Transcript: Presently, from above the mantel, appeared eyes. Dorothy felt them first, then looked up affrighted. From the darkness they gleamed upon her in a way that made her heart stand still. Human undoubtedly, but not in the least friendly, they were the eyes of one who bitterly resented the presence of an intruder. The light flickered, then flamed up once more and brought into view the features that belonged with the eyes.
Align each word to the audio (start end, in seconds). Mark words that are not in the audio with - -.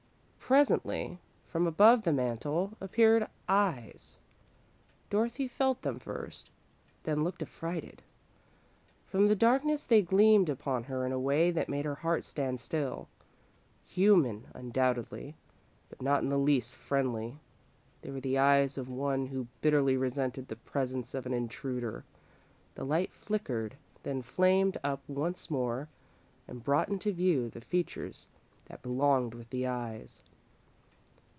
Presently, 0.51 1.17
from 1.47 1.65
above 1.65 2.01
the 2.03 2.11
mantel, 2.11 2.73
appeared 2.81 3.25
eyes. 3.47 4.17
Dorothy 5.09 5.47
felt 5.47 5.81
them 5.81 5.97
first, 5.97 6.49
then 7.03 7.23
looked 7.23 7.41
up 7.41 7.47
affrighted. 7.47 8.01
From 9.07 9.29
the 9.29 9.35
darkness 9.37 9.85
they 9.85 10.01
gleamed 10.01 10.49
upon 10.49 10.83
her 10.83 11.05
in 11.05 11.13
a 11.13 11.17
way 11.19 11.51
that 11.51 11.69
made 11.69 11.85
her 11.85 11.95
heart 11.95 12.25
stand 12.25 12.59
still. 12.59 13.07
Human 13.85 14.47
undoubtedly, 14.53 15.35
but 15.87 16.01
not 16.01 16.21
in 16.21 16.27
the 16.27 16.37
least 16.37 16.73
friendly, 16.75 17.39
they 18.01 18.11
were 18.11 18.19
the 18.19 18.37
eyes 18.37 18.77
of 18.77 18.89
one 18.89 19.27
who 19.27 19.47
bitterly 19.61 19.95
resented 19.95 20.49
the 20.49 20.57
presence 20.57 21.13
of 21.13 21.25
an 21.25 21.33
intruder. 21.33 22.03
The 22.75 22.83
light 22.83 23.13
flickered, 23.13 23.77
then 24.03 24.21
flamed 24.21 24.77
up 24.83 24.99
once 25.07 25.49
more 25.49 25.87
and 26.45 26.61
brought 26.61 26.89
into 26.89 27.13
view 27.13 27.49
the 27.49 27.61
features 27.61 28.27
that 28.65 28.81
belonged 28.83 29.33
with 29.33 29.49
the 29.49 29.65
eyes. 29.65 30.21